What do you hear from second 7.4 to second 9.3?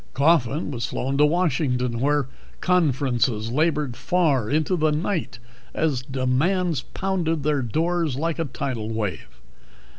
their doors like a tidal wave.